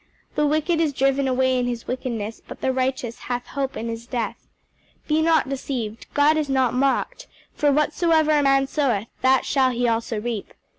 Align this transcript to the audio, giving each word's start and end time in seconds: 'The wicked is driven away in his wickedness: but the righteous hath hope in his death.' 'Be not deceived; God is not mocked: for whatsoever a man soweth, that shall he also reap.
'The 0.33 0.47
wicked 0.47 0.81
is 0.81 0.93
driven 0.93 1.27
away 1.27 1.59
in 1.59 1.67
his 1.67 1.85
wickedness: 1.85 2.41
but 2.47 2.59
the 2.61 2.73
righteous 2.73 3.19
hath 3.19 3.45
hope 3.45 3.77
in 3.77 3.87
his 3.87 4.07
death.' 4.07 4.47
'Be 5.07 5.21
not 5.21 5.47
deceived; 5.47 6.07
God 6.15 6.37
is 6.37 6.49
not 6.49 6.73
mocked: 6.73 7.27
for 7.53 7.71
whatsoever 7.71 8.31
a 8.31 8.41
man 8.41 8.65
soweth, 8.65 9.09
that 9.21 9.45
shall 9.45 9.69
he 9.69 9.87
also 9.87 10.19
reap. 10.19 10.55